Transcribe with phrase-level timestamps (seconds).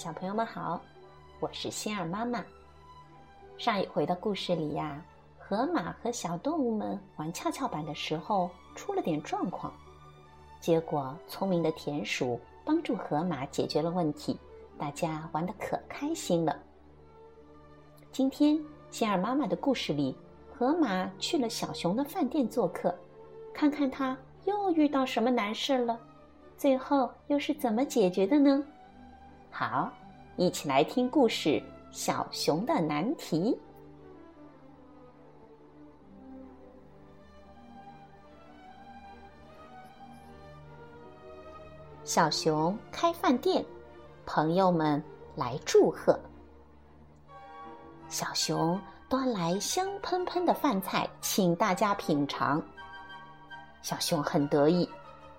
[0.00, 0.80] 小朋友们好，
[1.40, 2.42] 我是仙儿妈妈。
[3.58, 5.04] 上一回的故事里呀，
[5.38, 9.70] 河马和小动物们玩跷跷板的时候出了点状况，
[10.58, 14.38] 结果聪明的田鼠帮助河马解决了问题，
[14.78, 16.56] 大家玩的可开心了。
[18.10, 18.58] 今天
[18.90, 20.16] 仙儿妈妈的故事里，
[20.56, 22.94] 河马去了小熊的饭店做客，
[23.52, 26.00] 看看他又遇到什么难事了，
[26.56, 28.64] 最后又是怎么解决的呢？
[29.50, 29.92] 好，
[30.36, 31.48] 一起来听故事
[31.90, 33.52] 《小熊的难题》。
[42.04, 43.64] 小熊开饭店，
[44.24, 45.02] 朋友们
[45.36, 46.18] 来祝贺。
[48.08, 52.62] 小熊端来香喷喷的饭菜，请大家品尝。
[53.82, 54.88] 小熊很得意，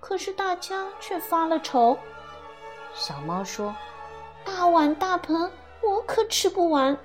[0.00, 1.98] 可是大家却发了愁。
[2.94, 3.74] 小猫说。
[4.46, 5.50] 大碗大盆，
[5.82, 6.96] 我可吃不完。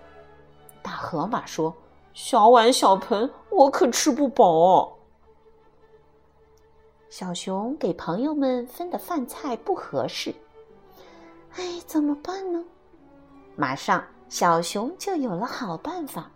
[0.84, 1.76] 大河马说
[2.14, 4.98] ：“小碗小盆，我可吃不饱。”
[7.10, 10.34] 小熊给朋友们分的饭菜不合适，
[11.56, 12.64] 哎，怎么办呢？
[13.56, 16.30] 马上，小熊就有了好办法。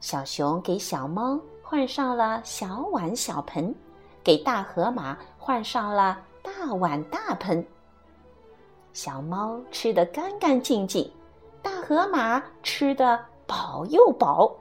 [0.00, 3.74] 小熊给小猫换上了小碗小盆，
[4.22, 7.66] 给大河马换上了大碗大盆。
[8.94, 11.10] 小猫吃得干干净净，
[11.60, 14.54] 大河马吃得饱又饱，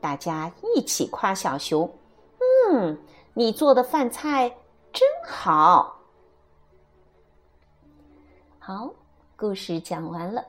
[0.00, 1.88] 大家一起夸小熊
[2.72, 2.98] ：“嗯，
[3.34, 4.48] 你做的饭菜
[4.94, 6.00] 真好。”
[8.58, 8.90] 好，
[9.36, 10.42] 故事讲完了。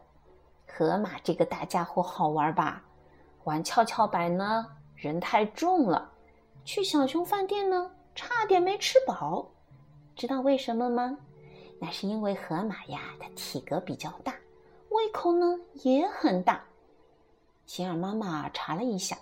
[0.66, 2.82] 河马这个大家伙好玩吧？
[3.44, 4.66] 玩跷跷板呢，
[4.96, 6.10] 人太重了；
[6.64, 9.46] 去小熊饭店呢，差点没吃饱。
[10.16, 11.18] 知道为什么吗？
[11.84, 14.36] 那是因为河马呀，它体格比较大，
[14.90, 16.62] 胃口呢也很大。
[17.66, 19.18] 晴儿妈妈查了一下，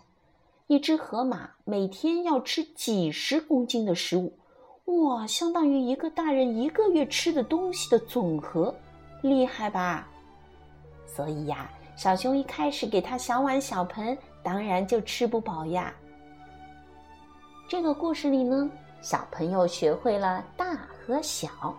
[0.67, 4.33] 一只河马每天要吃几十公斤的食物，
[5.05, 8.75] 哇，相当于一个大人一个月吃的东西的总和，
[9.21, 10.05] 厉害吧？
[11.07, 15.95] 所以呀，小熊一开始给它小碗小盆，当然就吃不饱呀。
[17.69, 18.69] 这个故事里呢，
[19.01, 21.73] 小朋友学会了大和小。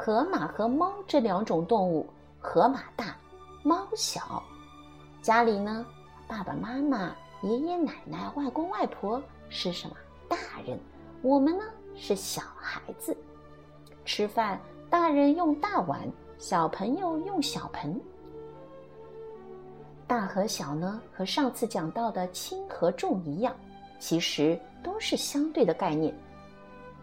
[0.00, 2.06] 河马和猫这两种动物，
[2.38, 3.16] 河马大，
[3.64, 4.40] 猫小。
[5.20, 5.84] 家里呢，
[6.28, 9.96] 爸爸妈妈、爷爷奶奶、外公外婆是什么
[10.28, 10.78] 大人？
[11.20, 11.64] 我们呢
[11.96, 13.14] 是小孩子。
[14.04, 16.00] 吃饭，大人用大碗，
[16.38, 18.00] 小朋友用小盆。
[20.06, 23.52] 大和小呢，和上次讲到的轻和重一样，
[23.98, 26.16] 其实都是相对的概念。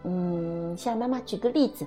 [0.04, 1.86] 嗯，向妈妈举个例子。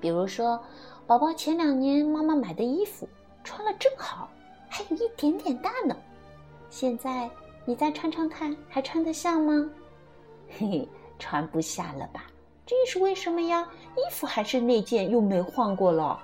[0.00, 0.60] 比如说，
[1.06, 3.08] 宝宝前两年妈妈买的衣服
[3.44, 4.28] 穿了正好，
[4.68, 5.94] 还有一点点大呢。
[6.68, 7.28] 现在
[7.64, 9.68] 你再穿穿看，还穿得下吗？
[10.48, 12.24] 嘿嘿，穿不下了吧？
[12.66, 13.68] 这是为什么呀？
[13.96, 16.18] 衣服还是那件，又没换过了。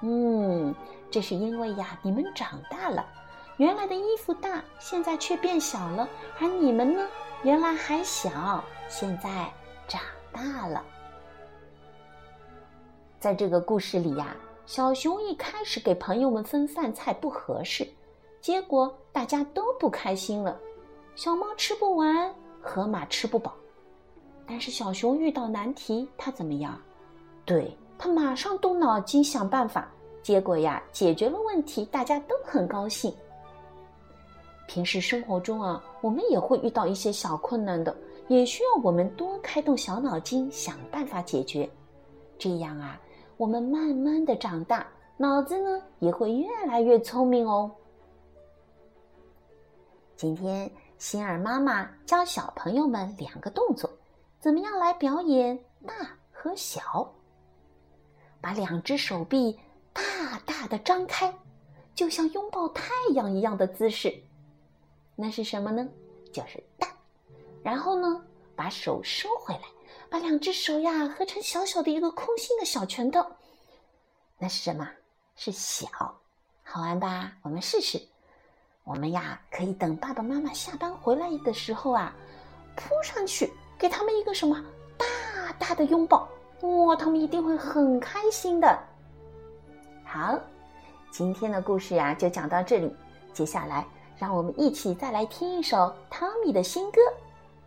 [0.00, 0.74] 嗯，
[1.10, 3.06] 这是因为呀，你们长大了，
[3.56, 6.08] 原来的衣服大，现在却变小了；
[6.40, 7.06] 而你们呢，
[7.44, 9.48] 原来还小，现在
[9.86, 10.00] 长
[10.32, 10.84] 大了。
[13.22, 17.86] 在这个故事里呀，小熊一开始给朋友们分饭菜不合适，
[18.40, 20.58] 结果大家都不开心了。
[21.14, 23.54] 小猫吃不完，河马吃不饱，
[24.44, 26.76] 但是小熊遇到难题，它怎么样？
[27.44, 29.88] 对，它马上动脑筋想办法，
[30.20, 33.14] 结果呀，解决了问题，大家都很高兴。
[34.66, 37.96] 平时生活中啊，我们也会遇到一些小困难的，
[38.26, 41.70] 也需要我们多开动小脑筋，想办法解决，
[42.36, 43.00] 这样啊。
[43.42, 44.86] 我们慢慢的长大，
[45.16, 47.68] 脑子呢也会越来越聪明哦。
[50.14, 53.90] 今天心儿妈妈教小朋友们两个动作，
[54.38, 55.92] 怎么样来表演大
[56.30, 57.12] 和小？
[58.40, 59.58] 把两只手臂
[59.92, 60.02] 大
[60.46, 61.36] 大的张开，
[61.96, 64.22] 就像拥抱太阳一样的姿势，
[65.16, 65.88] 那是什么呢？
[66.32, 66.86] 就是大。
[67.64, 68.24] 然后呢，
[68.54, 69.62] 把手收回来。
[70.12, 73.24] 把两只手呀合成小小的一个空心的小拳头，
[74.36, 74.86] 那是什么？
[75.36, 75.88] 是小，
[76.62, 77.32] 好玩吧？
[77.40, 77.98] 我们试试。
[78.84, 82.14] 我们呀可以等爸爸妈妈下班回来的时候啊，
[82.76, 84.62] 扑上去给他们一个什么
[84.98, 85.06] 大
[85.58, 86.28] 大的拥抱，
[86.60, 88.78] 哇，他们一定会很开心的。
[90.04, 90.38] 好，
[91.10, 92.94] 今天的故事呀就讲到这里，
[93.32, 93.86] 接下来
[94.18, 97.00] 让我们一起再来听一首汤米的新歌，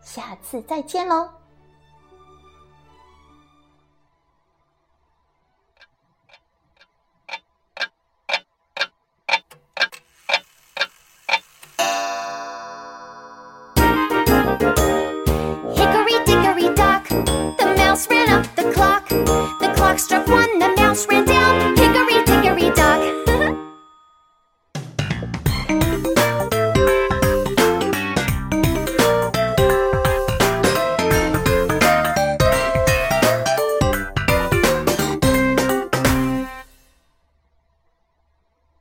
[0.03, 1.27] 下次再见喽。
[21.03, 21.44] ran down.